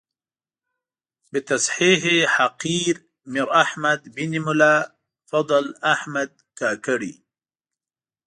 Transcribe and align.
بتصحیح 1.31 2.03
حقیر 2.35 2.95
میر 3.31 3.49
احمد 3.63 4.01
بن 4.15 4.31
ملا 4.45 4.75
فضل 5.29 5.65
احمد 5.93 6.31
کاکړي. 6.59 7.13